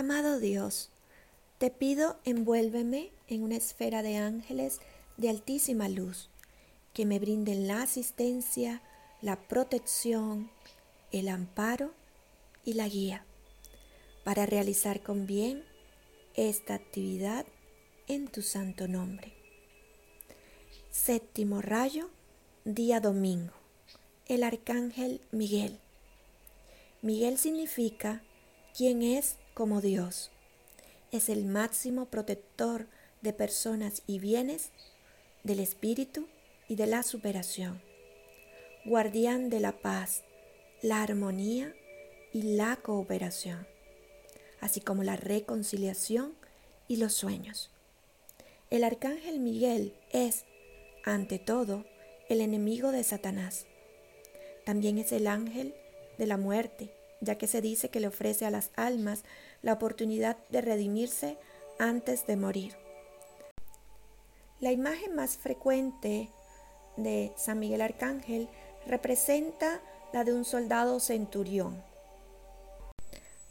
Amado 0.00 0.40
Dios, 0.40 0.88
te 1.58 1.68
pido 1.68 2.18
envuélveme 2.24 3.12
en 3.28 3.42
una 3.42 3.56
esfera 3.56 4.02
de 4.02 4.16
ángeles 4.16 4.80
de 5.18 5.28
altísima 5.28 5.90
luz, 5.90 6.30
que 6.94 7.04
me 7.04 7.18
brinden 7.18 7.68
la 7.68 7.82
asistencia, 7.82 8.80
la 9.20 9.36
protección, 9.36 10.50
el 11.12 11.28
amparo 11.28 11.92
y 12.64 12.72
la 12.72 12.88
guía 12.88 13.26
para 14.24 14.46
realizar 14.46 15.02
con 15.02 15.26
bien 15.26 15.66
esta 16.32 16.72
actividad 16.72 17.44
en 18.08 18.26
tu 18.28 18.40
santo 18.40 18.88
nombre. 18.88 19.34
Séptimo 20.90 21.60
rayo, 21.60 22.08
día 22.64 23.00
domingo. 23.00 23.52
El 24.24 24.44
arcángel 24.44 25.20
Miguel. 25.30 25.78
Miguel 27.02 27.36
significa 27.36 28.22
quien 28.74 29.02
es 29.02 29.36
como 29.54 29.80
Dios. 29.80 30.30
Es 31.12 31.28
el 31.28 31.44
máximo 31.44 32.06
protector 32.06 32.86
de 33.20 33.32
personas 33.32 34.02
y 34.06 34.18
bienes, 34.18 34.70
del 35.42 35.60
espíritu 35.60 36.28
y 36.68 36.76
de 36.76 36.86
la 36.86 37.02
superación. 37.02 37.82
Guardián 38.84 39.50
de 39.50 39.60
la 39.60 39.80
paz, 39.80 40.22
la 40.82 41.02
armonía 41.02 41.74
y 42.32 42.42
la 42.42 42.76
cooperación, 42.76 43.66
así 44.60 44.80
como 44.80 45.02
la 45.02 45.16
reconciliación 45.16 46.34
y 46.88 46.96
los 46.96 47.12
sueños. 47.12 47.70
El 48.70 48.84
arcángel 48.84 49.40
Miguel 49.40 49.94
es, 50.10 50.44
ante 51.04 51.38
todo, 51.38 51.84
el 52.28 52.40
enemigo 52.40 52.92
de 52.92 53.02
Satanás. 53.02 53.66
También 54.64 54.98
es 54.98 55.10
el 55.12 55.26
ángel 55.26 55.74
de 56.18 56.26
la 56.26 56.36
muerte, 56.36 56.94
ya 57.20 57.36
que 57.36 57.46
se 57.46 57.60
dice 57.60 57.90
que 57.90 58.00
le 58.00 58.08
ofrece 58.08 58.46
a 58.46 58.50
las 58.50 58.70
almas 58.76 59.24
la 59.62 59.72
oportunidad 59.72 60.36
de 60.48 60.60
redimirse 60.60 61.38
antes 61.78 62.26
de 62.26 62.36
morir. 62.36 62.76
La 64.60 64.72
imagen 64.72 65.14
más 65.14 65.36
frecuente 65.36 66.30
de 66.96 67.32
San 67.36 67.58
Miguel 67.58 67.80
Arcángel 67.80 68.48
representa 68.86 69.80
la 70.12 70.24
de 70.24 70.32
un 70.32 70.44
soldado 70.44 71.00
centurión. 71.00 71.82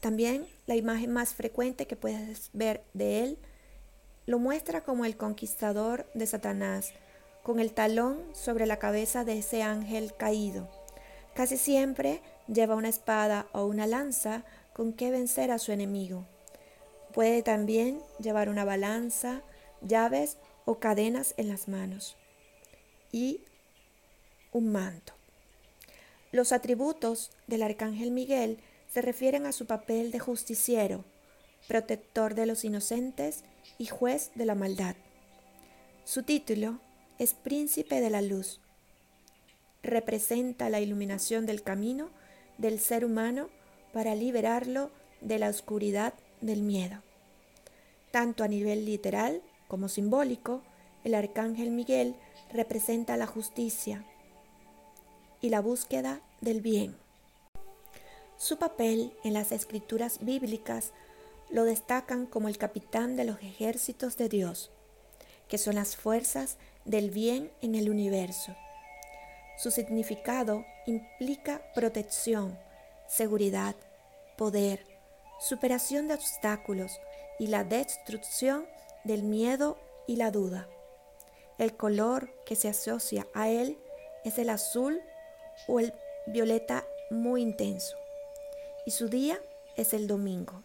También 0.00 0.46
la 0.66 0.76
imagen 0.76 1.12
más 1.12 1.34
frecuente 1.34 1.86
que 1.86 1.96
puedes 1.96 2.50
ver 2.52 2.84
de 2.94 3.24
él 3.24 3.38
lo 4.26 4.38
muestra 4.38 4.82
como 4.82 5.06
el 5.06 5.16
conquistador 5.16 6.06
de 6.12 6.26
Satanás, 6.26 6.92
con 7.42 7.60
el 7.60 7.72
talón 7.72 8.22
sobre 8.34 8.66
la 8.66 8.78
cabeza 8.78 9.24
de 9.24 9.38
ese 9.38 9.62
ángel 9.62 10.14
caído. 10.14 10.68
Casi 11.34 11.56
siempre 11.56 12.20
lleva 12.52 12.74
una 12.74 12.88
espada 12.88 13.46
o 13.52 13.66
una 13.66 13.86
lanza 13.86 14.44
con 14.72 14.92
que 14.92 15.10
vencer 15.10 15.50
a 15.50 15.58
su 15.58 15.72
enemigo. 15.72 16.26
Puede 17.12 17.42
también 17.42 18.00
llevar 18.18 18.48
una 18.48 18.64
balanza, 18.64 19.42
llaves 19.80 20.38
o 20.64 20.78
cadenas 20.78 21.34
en 21.36 21.48
las 21.48 21.68
manos 21.68 22.16
y 23.12 23.42
un 24.52 24.72
manto. 24.72 25.14
Los 26.32 26.52
atributos 26.52 27.30
del 27.46 27.62
arcángel 27.62 28.10
Miguel 28.10 28.58
se 28.92 29.02
refieren 29.02 29.46
a 29.46 29.52
su 29.52 29.66
papel 29.66 30.10
de 30.10 30.18
justiciero, 30.18 31.04
protector 31.66 32.34
de 32.34 32.46
los 32.46 32.64
inocentes 32.64 33.44
y 33.78 33.86
juez 33.86 34.30
de 34.34 34.44
la 34.44 34.54
maldad. 34.54 34.96
Su 36.04 36.22
título 36.22 36.80
es 37.18 37.34
Príncipe 37.34 38.00
de 38.00 38.10
la 38.10 38.22
Luz. 38.22 38.60
Representa 39.82 40.70
la 40.70 40.80
iluminación 40.80 41.46
del 41.46 41.62
camino 41.62 42.10
del 42.58 42.78
ser 42.80 43.04
humano 43.04 43.48
para 43.92 44.14
liberarlo 44.14 44.90
de 45.20 45.38
la 45.38 45.48
oscuridad 45.48 46.14
del 46.40 46.62
miedo. 46.62 47.02
Tanto 48.10 48.44
a 48.44 48.48
nivel 48.48 48.84
literal 48.84 49.42
como 49.66 49.88
simbólico, 49.88 50.62
el 51.04 51.14
arcángel 51.14 51.70
Miguel 51.70 52.14
representa 52.52 53.16
la 53.16 53.26
justicia 53.26 54.04
y 55.40 55.50
la 55.50 55.60
búsqueda 55.60 56.20
del 56.40 56.60
bien. 56.60 56.96
Su 58.36 58.58
papel 58.58 59.12
en 59.24 59.34
las 59.34 59.52
escrituras 59.52 60.18
bíblicas 60.20 60.92
lo 61.50 61.64
destacan 61.64 62.26
como 62.26 62.48
el 62.48 62.58
capitán 62.58 63.16
de 63.16 63.24
los 63.24 63.40
ejércitos 63.42 64.16
de 64.16 64.28
Dios, 64.28 64.70
que 65.48 65.58
son 65.58 65.74
las 65.74 65.96
fuerzas 65.96 66.56
del 66.84 67.10
bien 67.10 67.50
en 67.62 67.74
el 67.74 67.90
universo. 67.90 68.54
Su 69.58 69.72
significado 69.72 70.64
implica 70.86 71.60
protección, 71.74 72.56
seguridad, 73.08 73.74
poder, 74.36 74.86
superación 75.40 76.06
de 76.06 76.14
obstáculos 76.14 77.00
y 77.40 77.48
la 77.48 77.64
destrucción 77.64 78.66
del 79.02 79.24
miedo 79.24 79.76
y 80.06 80.14
la 80.14 80.30
duda. 80.30 80.68
El 81.58 81.76
color 81.76 82.32
que 82.46 82.54
se 82.54 82.68
asocia 82.68 83.26
a 83.34 83.48
él 83.48 83.76
es 84.24 84.38
el 84.38 84.50
azul 84.50 85.00
o 85.66 85.80
el 85.80 85.92
violeta 86.28 86.84
muy 87.10 87.42
intenso. 87.42 87.96
Y 88.86 88.92
su 88.92 89.08
día 89.08 89.40
es 89.76 89.92
el 89.92 90.06
domingo. 90.06 90.62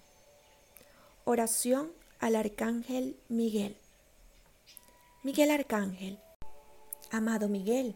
Oración 1.26 1.92
al 2.20 2.36
Arcángel 2.36 3.18
Miguel. 3.28 3.76
Miguel 5.24 5.50
Arcángel, 5.50 6.20
amado 7.10 7.48
Miguel, 7.50 7.96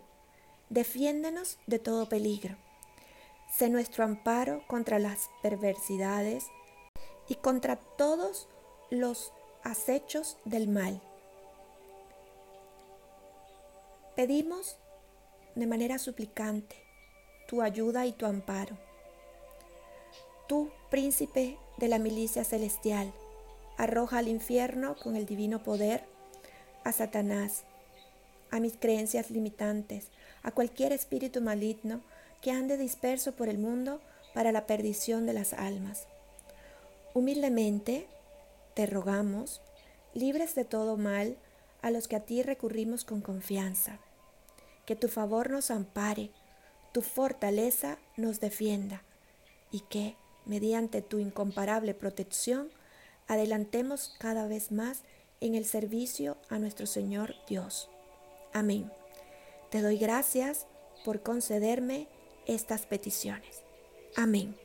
defiéndenos 0.69 1.57
de 1.67 1.79
todo 1.79 2.09
peligro. 2.09 2.55
Sé 3.55 3.69
nuestro 3.69 4.03
amparo 4.03 4.63
contra 4.67 4.99
las 4.99 5.29
perversidades 5.41 6.45
y 7.27 7.35
contra 7.35 7.77
todos 7.77 8.47
los 8.89 9.33
acechos 9.63 10.37
del 10.45 10.67
mal. 10.67 11.01
Pedimos 14.15 14.77
de 15.55 15.67
manera 15.67 15.99
suplicante 15.99 16.75
tu 17.47 17.61
ayuda 17.61 18.05
y 18.05 18.11
tu 18.11 18.25
amparo. 18.25 18.77
Tú, 20.47 20.71
príncipe 20.89 21.57
de 21.77 21.87
la 21.87 21.99
milicia 21.99 22.43
celestial, 22.43 23.13
arroja 23.77 24.17
al 24.17 24.27
infierno 24.27 24.95
con 24.95 25.15
el 25.15 25.25
divino 25.25 25.63
poder 25.63 26.03
a 26.83 26.91
Satanás, 26.91 27.63
a 28.51 28.59
mis 28.59 28.77
creencias 28.77 29.29
limitantes, 29.29 30.09
a 30.47 30.51
cualquier 30.51 30.93
espíritu 30.93 31.41
maligno 31.41 31.99
que 32.41 32.51
ande 32.51 32.77
disperso 32.77 33.33
por 33.33 33.49
el 33.49 33.57
mundo 33.57 33.99
para 34.33 34.53
la 34.53 34.65
perdición 34.65 35.25
de 35.25 35.33
las 35.33 35.51
almas. 35.51 36.07
Humildemente 37.13 38.07
te 38.73 38.85
rogamos, 38.85 39.61
libres 40.13 40.55
de 40.55 40.63
todo 40.63 40.95
mal, 40.95 41.35
a 41.81 41.91
los 41.91 42.07
que 42.07 42.15
a 42.15 42.21
ti 42.21 42.43
recurrimos 42.43 43.03
con 43.03 43.19
confianza. 43.19 43.99
Que 44.85 44.95
tu 44.95 45.09
favor 45.09 45.49
nos 45.49 45.69
ampare, 45.69 46.31
tu 46.93 47.01
fortaleza 47.01 47.97
nos 48.15 48.39
defienda 48.39 49.03
y 49.69 49.81
que, 49.81 50.15
mediante 50.45 51.01
tu 51.01 51.19
incomparable 51.19 51.93
protección, 51.93 52.69
adelantemos 53.27 54.15
cada 54.17 54.47
vez 54.47 54.71
más 54.71 55.01
en 55.41 55.55
el 55.55 55.65
servicio 55.65 56.37
a 56.47 56.57
nuestro 56.57 56.85
Señor 56.85 57.35
Dios. 57.49 57.89
Amén. 58.53 58.89
Te 59.69 59.81
doy 59.81 59.97
gracias 59.97 60.67
por 61.03 61.21
concederme 61.21 62.07
estas 62.45 62.85
peticiones. 62.85 63.63
Amén. 64.15 64.55